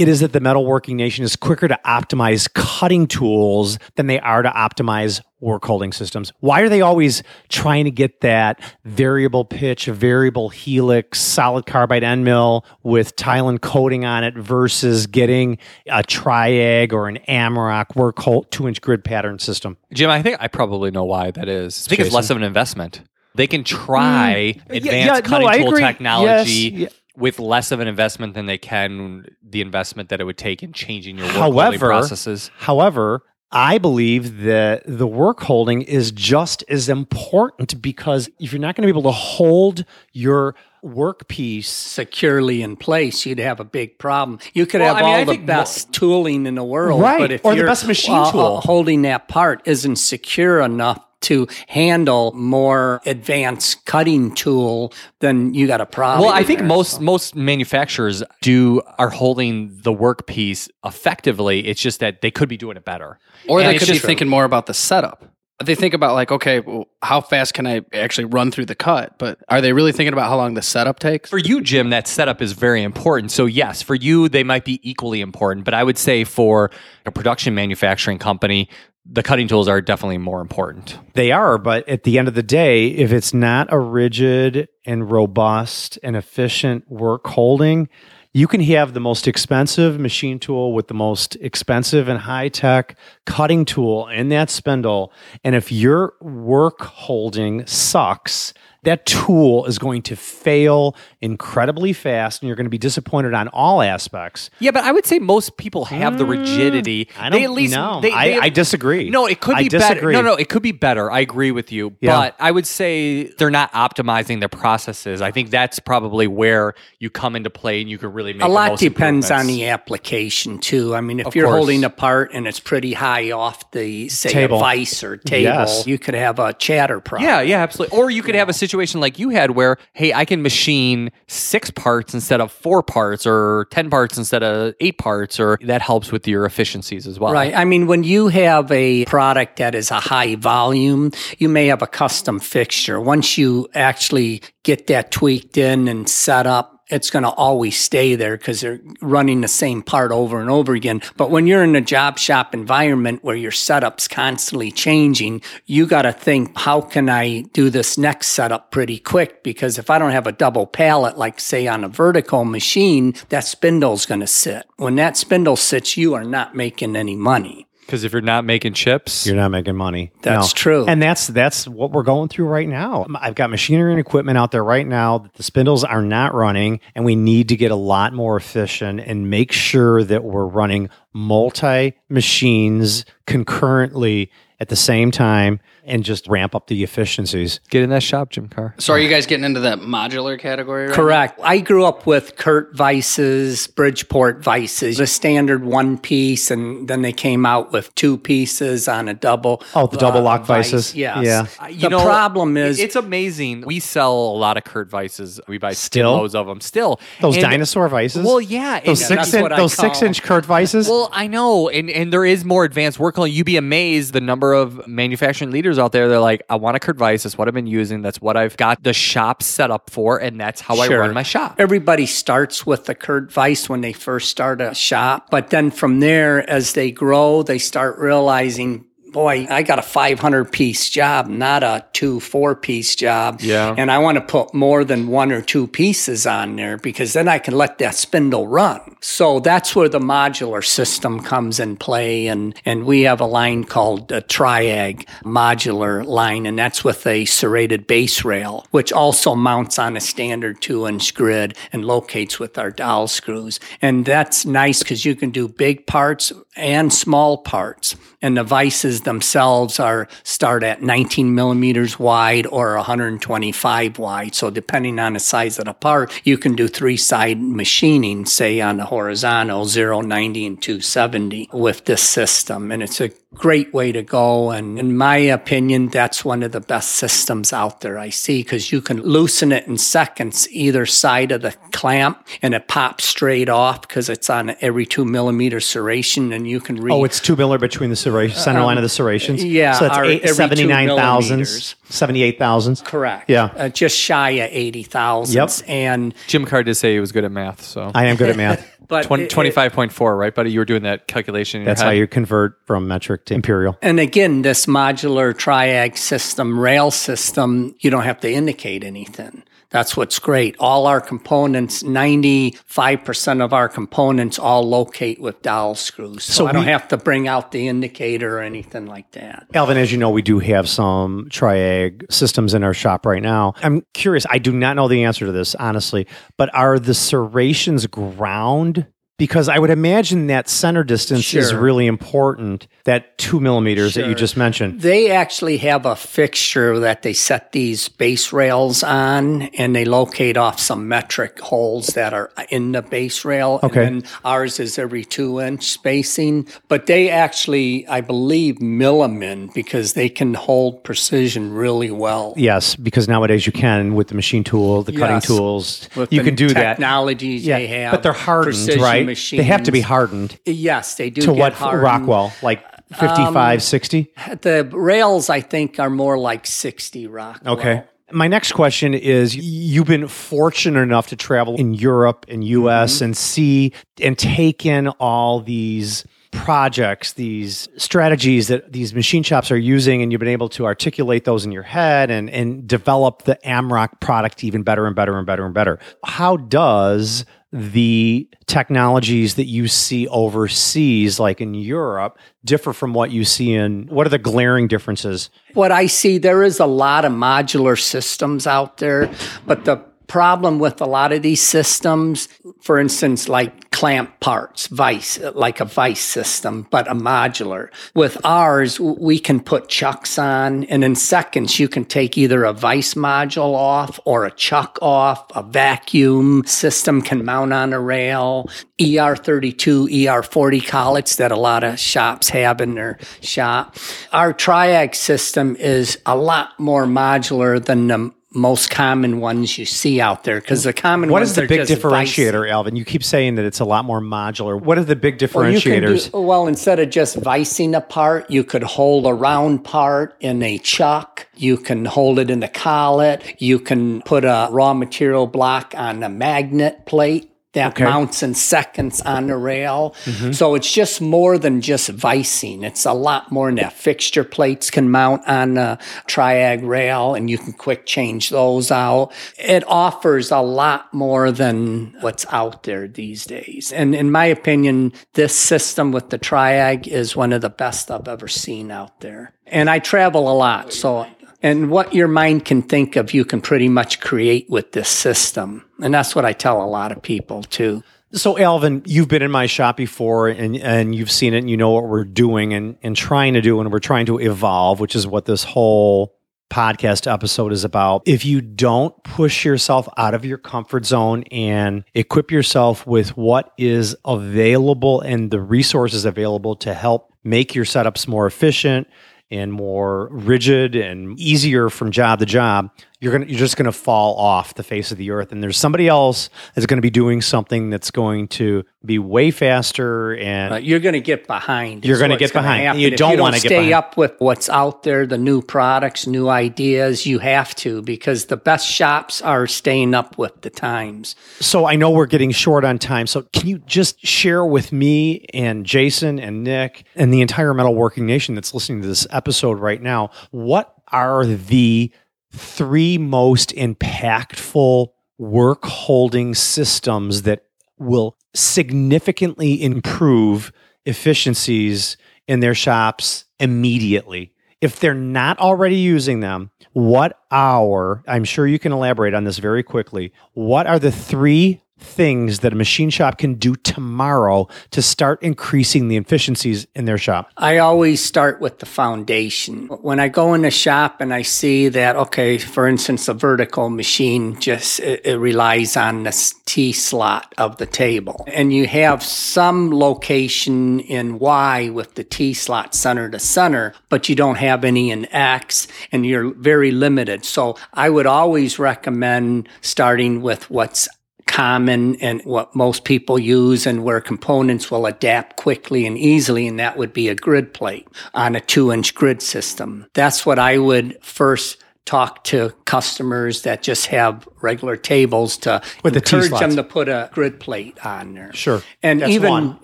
[0.00, 4.40] it is that the metalworking nation is quicker to optimize cutting tools than they are
[4.40, 6.32] to optimize work holding systems.
[6.40, 12.24] Why are they always trying to get that variable pitch, variable helix, solid carbide end
[12.24, 18.50] mill with TiAlN coating on it versus getting a triag or an Amerock work hold
[18.50, 19.76] two inch grid pattern system?
[19.92, 21.86] Jim, I think I probably know why that is.
[21.86, 23.02] I think it's less of an investment.
[23.34, 25.82] They can mm, try yeah, advanced no, cutting I tool agree.
[25.82, 26.88] technology Yes, yeah.
[27.20, 30.72] With less of an investment than they can the investment that it would take in
[30.72, 32.50] changing your work However- processes.
[32.58, 38.76] However, I believe that the work holding is just as important because if you're not
[38.76, 43.98] going to be able to hold your workpiece, securely in place, you'd have a big
[43.98, 44.38] problem.
[44.54, 46.64] You could Well, have I mean, I all the think mo- best tooling in the
[46.64, 48.60] world, Right, but if or the you're, best machine uh, uh, tool.
[48.62, 55.78] holding that part isn't secure enough to handle more advanced cutting tool, then you got
[55.82, 56.24] a problem.
[56.26, 56.68] Well, I think there.
[56.68, 61.66] most most manufacturers do are holding the workpiece effectively.
[61.66, 63.18] It's just that they could be doing it better.
[63.48, 65.29] Or And they could be just- thinking more about the setup.
[65.62, 69.18] They think about like, okay, well, how fast can I actually run through the cut?
[69.18, 71.28] But are they really thinking about how long the setup takes?
[71.28, 73.30] For you, Jim, that setup is very important.
[73.30, 75.64] So, yes, for you, they might be equally important.
[75.64, 76.70] But I would say for
[77.04, 78.68] a production manufacturing company,
[79.04, 80.98] the cutting tools are definitely more important.
[81.14, 85.10] they are, but at the end of the day, if it's not a rigid and
[85.10, 87.88] robust and efficient work holding,
[88.32, 92.96] you can have the most expensive machine tool with the most expensive and high tech
[93.26, 95.12] cutting tool in that spindle.
[95.42, 102.48] And if your work holding sucks, that tool is going to fail incredibly fast and
[102.48, 104.48] you're going to be disappointed on all aspects.
[104.58, 107.04] Yeah, but I would say most people have the rigidity.
[107.04, 108.00] Mm, I don't at least know.
[108.00, 109.10] They, I- they- I disagree.
[109.10, 110.10] No, it could I be better.
[110.12, 111.10] No, no, it could be better.
[111.10, 111.94] I agree with you.
[112.00, 112.16] Yeah.
[112.16, 115.20] But I would say they're not optimizing their processes.
[115.20, 118.46] I think that's probably where you come into play and you can really make a
[118.46, 120.94] the lot most depends on the application too.
[120.94, 121.56] I mean, if Of you're course.
[121.56, 124.56] holding a part and it's pretty high off the say Table.
[124.56, 125.86] a vice or table, Yes.
[125.86, 127.28] you could have a chatter problem.
[127.28, 127.98] Yeah, yeah, absolutely.
[127.98, 131.70] Or you could have a situation like you had where, hey, I can machine six
[131.70, 136.12] parts instead of four parts, or 10 parts instead of eight parts, or that helps
[136.12, 137.32] with your efficiencies as well.
[137.32, 137.54] Right.
[137.54, 141.82] I mean, when you have a product that is a high volume, you may have
[141.82, 143.00] a custom fixture.
[143.00, 148.14] Once you actually get that tweaked in and set up, it's going to always stay
[148.14, 151.02] there because they're running the same part over and over again.
[151.16, 156.02] But when you're in a job shop environment where your setup's constantly changing, you got
[156.02, 159.42] to think, how can I do this next setup pretty quick?
[159.42, 163.44] Because if I don't have a double pallet, like say on a vertical machine, that
[163.44, 164.66] spindle's going to sit.
[164.76, 167.66] When that spindle sits, you are not making any money.
[167.90, 170.12] Because if you're not making chips, You're not making money.
[170.22, 170.86] That's true.
[170.86, 173.02] And that's that's what we're going through right now.
[173.02, 176.32] Um, I've got machinery and equipment out there right now that the spindles are not
[176.32, 180.46] running and we need to get a lot more efficient and make sure that we're
[180.46, 187.60] running multi machines concurrently at the same time and just ramp up the efficiencies.
[187.70, 188.74] get in that shop, Jim Carr.
[188.78, 190.86] So are you guys getting into that modular category?
[190.86, 191.40] Right Correct.
[191.42, 197.12] I grew up with Kurt vices, Bridgeport vices, the standard one piece, and then they
[197.12, 199.62] came out with two pieces on a double.
[199.74, 200.70] Oh, the double lock vice.
[200.72, 200.94] vices?
[200.94, 201.24] Yes.
[201.24, 201.46] Yeah.
[201.64, 203.62] Uh, you the know, problem is it's amazing.
[203.62, 205.40] We sell a lot of Kurt Vices.
[205.48, 206.12] We buy Still?
[206.12, 207.00] loads of them still.
[207.20, 208.24] Those And- dinosaur vices?
[208.24, 208.80] Well, yeah.
[208.80, 210.88] those and- six that's inch those six inch Kurt vices?
[210.88, 213.16] Well, I know, and and there is more advanced work.
[213.18, 216.08] You'd be amazed the number of manufacturing leaders out there.
[216.08, 217.22] They're like, I want a Kurt Vice.
[217.22, 218.02] That's what I've been using.
[218.02, 221.22] That's what I've got the shop set up for, and that's how I run my
[221.22, 221.56] shop.
[221.58, 226.00] Everybody starts with the Kurt Vice when they first start a shop, but then from
[226.00, 231.62] there, as they grow, they start realizing, boy, I got a 500 piece job, not
[231.62, 233.40] a two, four piece job.
[233.40, 233.74] Yeah.
[233.76, 237.28] And I want to put more than one or two pieces on there because then
[237.28, 238.96] I can let that spindle run.
[239.00, 242.26] So that's where the modular system comes in play.
[242.26, 247.24] And, and we have a line called a Triag modular line, and that's with a
[247.24, 252.58] serrated base rail, which also mounts on a standard two inch grid and locates with
[252.58, 253.60] our dowel screws.
[253.82, 257.96] And that's nice because you can do big parts and small parts.
[258.22, 264.34] And the vices themselves are start at 19 millimeters wide or 125 wide.
[264.34, 268.60] So depending on the size of the part, you can do three side machining, say
[268.60, 272.70] on the horizontal 0, 90, and 270 with this system.
[272.72, 274.50] And it's a great way to go.
[274.50, 278.72] And in my opinion, that's one of the best systems out there I see because
[278.72, 283.48] you can loosen it in seconds either side of the clamp and it pops straight
[283.48, 286.92] off because it's on every two millimeter serration and you can read.
[286.92, 289.42] Oh, it's two miller between the serration, center line of the serrations.
[289.42, 291.74] Um, yeah, so that's our- eight, every two 79,000s, millimeters.
[291.88, 292.84] 78,000s.
[292.84, 293.30] correct.
[293.30, 293.44] Yeah.
[293.56, 295.34] Uh, just shy of eighty 80,000.
[295.36, 295.50] Yep.
[295.68, 298.36] And, Jim Carr did say he was good at math, so I am good at
[298.36, 298.66] math.
[298.88, 300.50] but Twen- it- 25.4, right, buddy?
[300.50, 303.76] You were doing that calculation in That's your how you convert from metric to imperial.
[303.82, 309.42] And again, this modular triag system, rail system, you don't have to indicate anything.
[309.70, 310.56] That's what's great.
[310.58, 316.24] All our components, 95% of our components all locate with dowel screws.
[316.24, 319.46] So, So I don't have to bring out the indicator or anything like that.
[319.54, 323.54] Alvin, as you know, we do have some triag systems in our shop right now.
[323.62, 326.06] I'm curious, I do not know the answer to this, honestly,
[326.36, 328.86] but are the serrations ground?
[329.20, 334.14] Because I would imagine that center distance is really important, that two millimeters that you
[334.14, 334.80] just mentioned.
[334.80, 340.38] They actually have a fixture that they set these base rails on and they locate
[340.38, 343.60] off some metric holes that are in the base rail.
[343.62, 343.86] Okay.
[343.86, 346.48] And then ours is every two inch spacing.
[346.68, 352.32] But they actually, I believe, mill them in because they can hold precision really well.
[352.38, 356.24] Yes, because nowadays you can with the machine tool, the cutting tools, With you the
[356.30, 356.54] can do that.
[356.54, 357.92] technologies they have.
[357.92, 359.30] but they're hardened, precision right?
[359.38, 361.82] They have to be hardened Yes, they do to what hardened.
[361.82, 364.12] Rockwell, like 55, 60?
[364.42, 367.54] The rails, I think, are more like 60 Rockwell.
[367.54, 367.84] Okay.
[368.12, 373.04] My next question is you've been fortunate enough to travel in Europe and US Mm-hmm.
[373.04, 379.58] and see and take in all these projects, these strategies that these machine shops are
[379.58, 383.36] using, and you've been able to articulate those in your head and, and develop the
[383.48, 385.78] Amrok product even better and better and better and better.
[386.04, 393.24] How does the technologies that you see overseas, like in Europe, differ from what you
[393.24, 395.30] see in what are the glaring differences?
[395.54, 399.10] What I see, there is a lot of modular systems out there,
[399.46, 402.28] but the problem with a lot of these systems,
[402.60, 407.68] for instance, like clamp parts, vice, like a vice system, but a modular.
[407.94, 412.52] With ours, we can put chucks on, and in seconds, you can take either a
[412.52, 415.24] vice module off or a chuck off.
[415.36, 418.50] A vacuum system can mount on a rail.
[418.80, 423.76] ER32, ER40 collets that a lot of shops have in their shop.
[424.12, 430.00] Our triag system is a lot more modular than the most common ones you see
[430.00, 432.76] out there because the common What is the big differentiator, Alvin?
[432.76, 434.60] You keep saying that it's a lot more modular.
[434.60, 436.10] What are the big Well, differentiators?
[436.12, 440.42] do- well, instead of just vicing a part, you could hold a round part in
[440.42, 441.26] a chuck.
[441.36, 443.22] You can hold it in a collet.
[443.38, 447.84] You can put a raw material block on a magnet plate that Okay.
[447.84, 447.92] Mm-hmm.
[447.92, 449.94] mounts in seconds on the rail.
[450.32, 452.62] So it's just more than just vicing.
[452.62, 453.72] It's a lot more than that.
[453.72, 459.12] Fixture plates can mount on a triag rail and you can quick change those out.
[459.38, 463.72] It offers a lot more than what's out there these days.
[463.72, 468.08] And in my opinion, this system with the triag is one of the best I've
[468.08, 469.32] ever seen out there.
[469.46, 471.06] And I travel a lot, so
[471.42, 475.64] and what your mind can think of, you can pretty much create with this system.
[475.82, 477.82] And that's what I tell a lot of people too.
[478.12, 481.56] so, Alvin, you've been in my shop before and, and you've seen it and you
[481.56, 484.94] know what we're doing and, and trying to do, and we're trying to evolve, which
[484.94, 486.16] is what this whole
[486.50, 488.02] podcast episode is about.
[488.06, 493.52] If you don't push yourself out of your comfort zone and equip yourself with what
[493.56, 498.88] is available and the resources available to help make your setups more efficient
[499.30, 504.14] and more rigid and easier from job to job, you're gonna you're just gonna fall
[504.16, 505.32] off the face of the earth.
[505.32, 510.14] And there's somebody else that's gonna be doing something that's going to be way faster
[510.16, 511.84] and Uh, you're going to get behind.
[511.84, 512.62] You're gonna get gonna behind.
[512.64, 512.80] happen.
[512.80, 513.72] You don't don't wanna stay behind.
[513.74, 517.06] up with what's out there, the new products, new ideas.
[517.06, 521.14] You have to because the best shops are staying up with the times.
[521.40, 523.06] So I know we're getting short on time.
[523.06, 528.02] So can you just share with me and Jason and Nick and the entire metalworking
[528.04, 531.90] nation that's listening to this episode right now, what are the
[532.32, 534.88] three most impactful
[535.18, 537.44] work holding systems that
[537.78, 540.52] will significantly improve
[540.84, 544.32] efficiencies in their shops immediately?
[544.60, 549.38] If they're not already using them, what are, I'm sure you can elaborate on this
[549.38, 554.82] very quickly, what are the three things that a machine shop can do tomorrow to
[554.82, 557.30] start increasing the efficiencies in their shop?
[557.36, 559.66] I always start with the foundation.
[559.68, 563.70] When I go in the shop and I see that, okay, for instance, a vertical
[563.70, 569.02] machine just it, it relies on the T slot of the table, and you have
[569.02, 574.64] some location in Y with the T slot center to center, but you don't have
[574.64, 577.24] any in X, and you're very limited.
[577.24, 580.88] So I would always recommend starting with what's
[581.26, 586.58] common and what most people use and where components will adapt quickly and easily, and
[586.58, 589.86] that would be a grid plate on a two inch grid system.
[589.94, 595.94] That's what I would first talk to customers that just have regular tables to With
[595.94, 596.40] the encourage T-slots.
[596.46, 598.32] them to put a grid plate on there.
[598.32, 598.62] Sure.
[598.82, 599.58] And That's even one.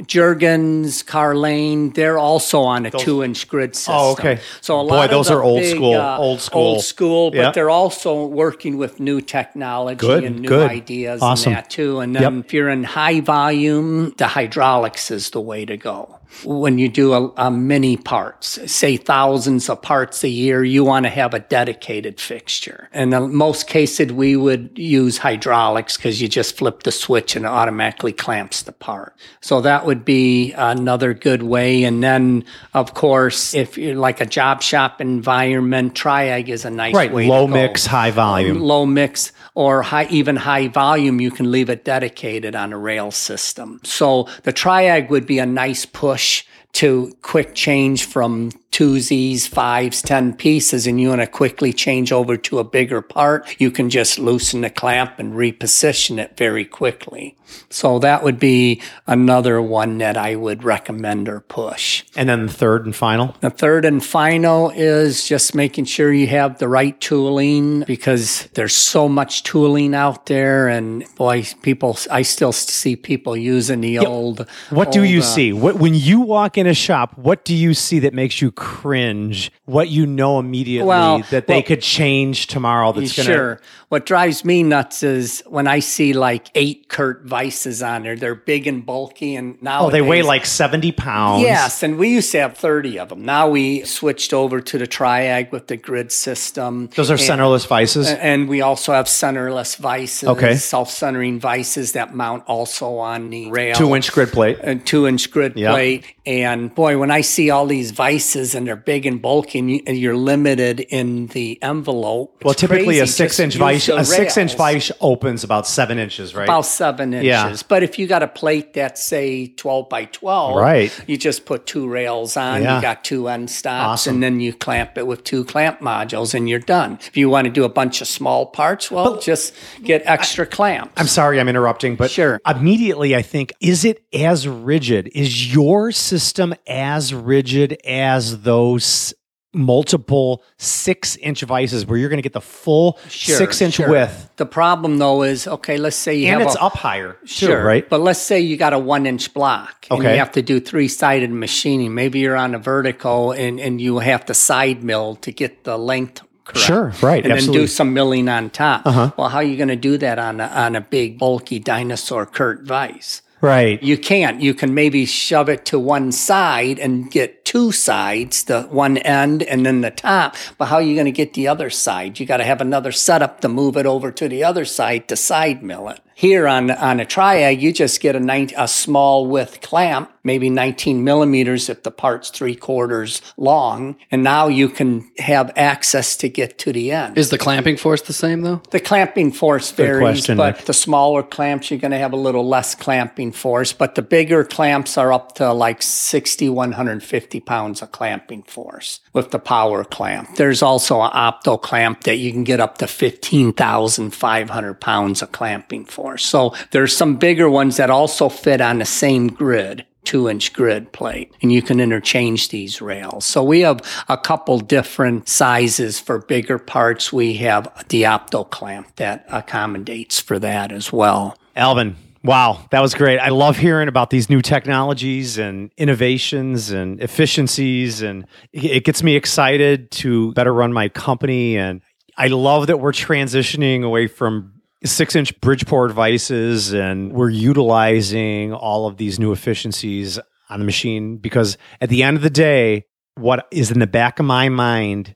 [0.07, 3.95] Jergens, Carlane, they're also on a two inch grid system.
[3.97, 4.41] Oh, okay.
[4.61, 6.61] So a Boy, lot of those are old big, school, uh, old school.
[6.63, 7.51] Old school, but Yeah.
[7.53, 10.69] they're also working with new technology Good, and new good.
[10.71, 11.53] ideas Awesome.
[11.53, 12.01] and that too.
[12.01, 16.19] And then if you're in high volume, the hydraulics is the way to go.
[16.45, 21.05] When you do a, a many parts, say thousands of parts a year, you want
[21.05, 22.89] to have a dedicated fixture.
[22.93, 27.45] And in most cases, we would use hydraulics because you just flip the switch and
[27.45, 29.15] it automatically clamps the part.
[29.41, 31.85] So that would be another good way.
[31.85, 36.95] And then, of course, if you're like a job shop environment, Triag is a nice
[36.95, 37.13] Right.
[37.13, 38.61] way Low mix, high volume.
[38.61, 43.11] low mix or high, even high volume, you can leave it dedicated on a rail
[43.11, 43.81] system.
[43.85, 46.45] So the Triag would be a nice push
[46.75, 52.37] to quick change from twosies, fives, ten pieces, and you want to quickly change over
[52.37, 57.35] to a bigger part, you can just loosen the clamp and reposition it very quickly.
[57.71, 62.05] So that would be another one that I would recommend or push.
[62.17, 63.37] And then the third and final.
[63.41, 68.75] The third and final is just making sure you have the right tooling because there's
[68.75, 70.69] so much tooling out there.
[70.69, 74.49] And boy, people, I still see people using the old.
[74.71, 75.53] What do you uh, see?
[75.53, 77.17] What when you walk in a shop?
[77.17, 79.53] What do you see that makes you cringe?
[79.65, 82.93] What you know immediately Well, that they well- could change tomorrow?
[82.93, 83.61] That's gonna Sure.
[83.89, 88.17] What drives me nuts is when I see like eight Kurt Vices on there.
[88.17, 91.43] They're big and bulky, and now Oh, they weigh like seventy pounds.
[91.43, 93.25] Yes, and we used to have 30 of them.
[93.25, 96.91] Now we switched over to the Triag with the grid system.
[96.97, 98.09] those are And- centerless vices.
[98.09, 100.57] And we also have centerless vices, Okay.
[100.57, 103.77] self-centering vices that mount also on the rail.
[103.77, 104.59] Two inch grid plate.
[104.65, 105.71] a two inch grid Yeah.
[105.71, 106.05] plate.
[106.27, 109.83] And boy, when I see all these vices and they're big and bulky and, you,
[109.87, 112.43] and you're limited in the envelope.
[112.45, 116.45] Well, typically a six inch vise, a six inch vice opens about seven inches, right?
[116.45, 117.27] About seven inches.
[117.27, 117.57] Yeah.
[117.69, 121.05] But if you got a plate that's say 12 by 12, Right.
[121.07, 122.77] you just put two rails on, Yeah.
[122.77, 124.15] you got two end stops, Awesome.
[124.15, 126.99] and then you clamp it with two clamp modules and you're done.
[127.07, 129.53] If you want to do a bunch of small parts, well, just
[129.85, 130.93] get extra clamps.
[130.97, 132.41] I'm sorry I'm interrupting, but Sure.
[132.47, 135.11] immediately I think, is it as rigid?
[135.15, 139.13] Is your system as rigid as those
[139.53, 143.89] multiple six inch vices where you're going to get the full Sure, six inch sure.
[143.89, 144.29] width?
[144.37, 147.27] The problem though is, okay, let's say you And have it's a, up higher, too,
[147.27, 147.89] Sure, right?
[147.89, 150.13] But let's say you got a one inch block and Okay.
[150.13, 151.95] you have to do three sided machining.
[151.95, 155.79] Maybe you're on a vertical and, and you have to side mill to get the
[155.79, 156.59] length correct.
[156.67, 157.33] Sure, right, And absolutely.
[157.33, 157.53] Uh-huh.
[157.53, 158.85] then do some milling on top.
[159.17, 162.27] Well, how are you going to do that on a, on a big, bulky dinosaur
[162.27, 163.23] Kurt Vice?
[163.41, 163.83] Right.
[163.83, 164.41] You can't.
[164.41, 169.43] You can maybe shove it to one side and get two sides, the one end
[169.43, 170.37] and then the top.
[170.57, 172.19] But how are you going to get the other side?
[172.19, 175.17] You got to have another setup to move it over to the other side to
[175.17, 176.01] side mill it.
[176.19, 180.49] Here on on a triag, you just get a, nine, a small width clamp, maybe
[180.49, 186.31] 19 millimeters if the part's three quarters long, and now you can have access to
[186.31, 187.19] get to the end.
[187.19, 188.63] Is the clamping force the same though?
[188.71, 190.65] The clamping force varies, question, but Nick.
[190.65, 193.75] the smaller clamps, you're going to have a little less clamping force.
[193.75, 199.33] But the bigger clamps are up to like 60, 150 pounds of clamping force with
[199.33, 200.37] the power clamp.
[200.37, 205.85] There's also an opto clamp that you can get up to 15,500 pounds of clamping
[205.85, 206.06] force.
[206.17, 210.93] So there's some bigger ones that also fit on the same grid two inch grid
[210.93, 213.27] plate and you can interchange these rails.
[213.27, 217.13] So we have a couple different sizes for bigger parts.
[217.13, 221.37] We have the opto clamp that accommodates for that as well.
[221.57, 223.19] Alvin, wow, that was great.
[223.19, 229.17] I love hearing about these new technologies and innovations and efficiencies, and it gets me
[229.17, 231.57] excited to better run my company.
[231.57, 231.81] And
[232.17, 234.56] I love that we're transitioning away from
[234.93, 240.19] six inch Bridgeport vices and we're utilizing all of these new efficiencies
[240.49, 244.19] on the machine because at the end of the day, what is in the back
[244.19, 245.15] of my mind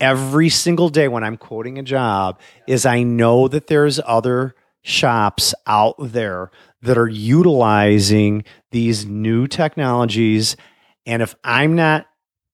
[0.00, 5.54] every single day when I'm quoting a job is I know that there's other shops
[5.66, 6.50] out there
[6.82, 10.56] that are utilizing these new technologies.
[11.04, 12.06] And if I'm not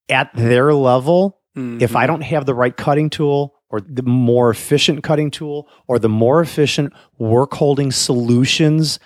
[0.09, 1.83] at their level, mm-hmm.
[1.83, 5.99] if I don't have the right cutting tool or the more efficient cutting tool or
[5.99, 8.99] the more efficient work holding solutions,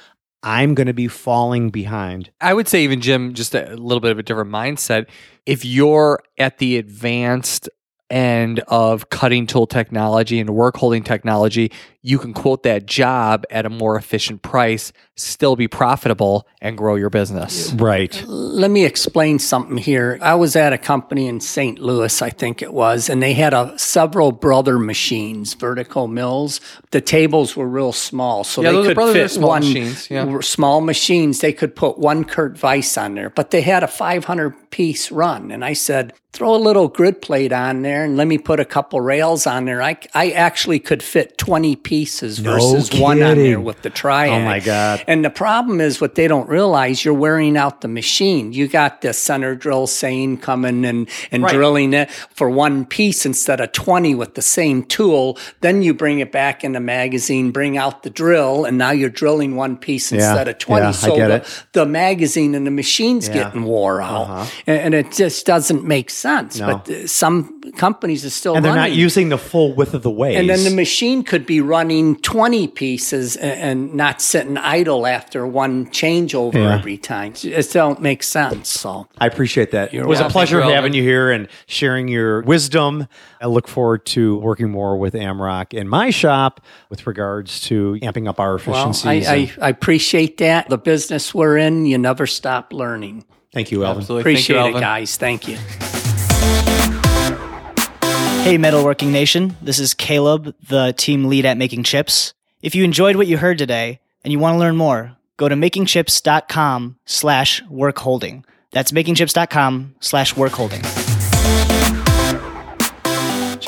[0.42, 2.30] I'm going to be falling behind.
[2.40, 5.06] I would say even Jim, just a little bit of a different mindset.
[5.44, 7.68] If you're at the advanced
[8.10, 13.66] end of cutting tool technology and work holding technology, you can quote that job at
[13.66, 17.72] a more efficient price, still be profitable, and grow your business.
[17.74, 18.22] Right.
[18.26, 20.18] Let me explain something here.
[20.22, 21.78] I was at a company in St.
[21.78, 26.60] Louis, I think it was, and they had a several brother machines, vertical mills.
[26.90, 30.40] The tables were real small, so Yeah, they could Brothers fit small one machines, yeah.
[30.40, 31.40] small machines.
[31.40, 35.50] They could put one Kurt Vice on there, but they had a 500 piece run,
[35.50, 38.64] and I said, throw a little grid plate on there and let me put a
[38.64, 39.82] couple rails on there.
[39.82, 43.64] I, I actually could fit 20 pieces No versus one on there kidding.
[43.64, 44.28] with the triag.
[44.30, 45.02] Oh, my God.
[45.08, 48.52] And the problem is what they don't realize, you're wearing out the machine.
[48.52, 51.52] You got the center drill saying coming and, and Right.
[51.52, 55.36] drilling it for one piece instead of 20 with the same tool.
[55.62, 59.10] Then you bring it back in the magazine, bring out the drill, and now you're
[59.10, 60.18] drilling one piece Yeah.
[60.18, 60.82] instead of 20.
[60.84, 61.64] Yeah, I so get the, it.
[61.72, 63.34] the magazine and the machine's Yeah.
[63.34, 63.44] Uh-huh.
[63.48, 64.48] getting wore out.
[64.68, 66.60] And, and it just doesn't make sense.
[66.60, 66.66] No.
[66.86, 70.36] But some companies are still And they're not using the full width of the ways.
[70.38, 75.46] And then the machine could be running 20 pieces a- and not sitting idle after
[75.46, 76.74] one changeover Yeah.
[76.74, 77.34] every time.
[77.42, 78.68] It don't make sense.
[78.68, 79.92] So I appreciate that.
[79.94, 80.92] it was a pleasure Thank you, having Alvin.
[80.94, 83.06] you here and sharing your wisdom.
[83.40, 88.28] I look forward to working more with Amrok in my shop with regards to amping
[88.28, 88.94] up our well.
[89.04, 90.68] I, and- I, I appreciate that.
[90.68, 93.24] The business we're in, you never stop learning.
[93.52, 94.00] thank you, Alvin.
[94.02, 94.34] Absolutely.
[94.34, 95.16] Thank you, Appreciate it, guys.
[95.16, 95.99] Thank you.
[98.42, 99.54] Hey, Metalworking Nation.
[99.62, 102.32] This is Caleb, the team lead at Making Chips.
[102.62, 105.54] If you enjoyed what you heard today and you want to learn more, go to
[105.54, 108.44] makingchips.com slash workholding.
[108.72, 112.09] That's makingchips.com slash workholding.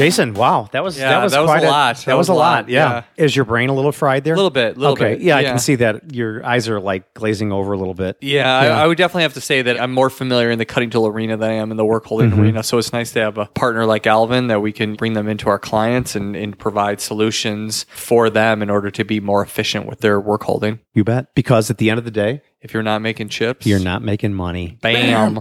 [0.03, 1.97] Jason, wow, that was Yeah, that was that was quite a lot.
[2.07, 2.69] That, was, a lot.
[2.69, 3.05] Yeah.
[3.17, 4.35] Is your brain a little fried there?
[4.35, 5.15] A little bit, little okay.
[5.15, 8.17] bit, Yeah, I can see that your eyes are like glazing over a little bit.
[8.21, 8.77] Yeah, Yeah.
[8.77, 11.07] I, I would definitely have to say that I'm more familiar in the cutting tool
[11.07, 12.41] arena than I am in the work holding Mm-hmm.
[12.41, 12.63] arena.
[12.63, 15.49] So it's nice to have a partner like Alvin that we can bring them into
[15.49, 20.01] our clients and, and provide solutions for them in order to be more efficient with
[20.01, 20.81] their work holding.
[20.95, 21.35] You bet.
[21.35, 24.35] Because at the end of the day, If you're not making chips, you're not making
[24.35, 24.79] money.
[24.81, 25.41] Bam.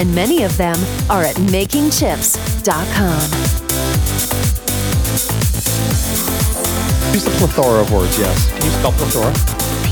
[0.00, 0.76] and many of them
[1.10, 3.20] are at makingchips.com.
[7.12, 8.50] Use the plethora of words, yes.
[8.52, 9.32] Can you spell plethora?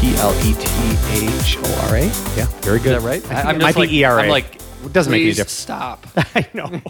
[0.01, 2.05] P L E T H O R A.
[2.37, 2.97] Yeah, very good.
[2.97, 3.23] Is that right?
[3.25, 4.23] I think I'm it just might like- be ERA.
[4.23, 4.55] I'm like,
[4.85, 5.51] it doesn't make any difference.
[5.53, 6.07] stop.
[6.17, 6.81] I know.